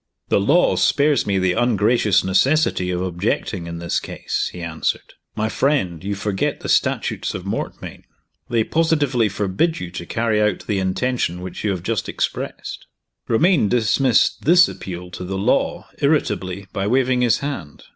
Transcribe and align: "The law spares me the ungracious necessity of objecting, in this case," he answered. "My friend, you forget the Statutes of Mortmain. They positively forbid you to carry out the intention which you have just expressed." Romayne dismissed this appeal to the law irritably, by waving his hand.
"The 0.29 0.39
law 0.41 0.77
spares 0.77 1.27
me 1.27 1.37
the 1.37 1.53
ungracious 1.53 2.23
necessity 2.23 2.89
of 2.89 3.03
objecting, 3.03 3.67
in 3.67 3.77
this 3.77 3.99
case," 3.99 4.49
he 4.51 4.59
answered. 4.59 5.13
"My 5.35 5.47
friend, 5.47 6.03
you 6.03 6.15
forget 6.15 6.61
the 6.61 6.69
Statutes 6.69 7.35
of 7.35 7.45
Mortmain. 7.45 8.05
They 8.49 8.63
positively 8.63 9.29
forbid 9.29 9.79
you 9.79 9.91
to 9.91 10.07
carry 10.07 10.41
out 10.41 10.65
the 10.65 10.79
intention 10.79 11.41
which 11.41 11.63
you 11.63 11.69
have 11.69 11.83
just 11.83 12.09
expressed." 12.09 12.87
Romayne 13.27 13.69
dismissed 13.69 14.43
this 14.43 14.67
appeal 14.67 15.11
to 15.11 15.23
the 15.23 15.37
law 15.37 15.87
irritably, 15.99 16.65
by 16.73 16.87
waving 16.87 17.21
his 17.21 17.37
hand. 17.41 17.83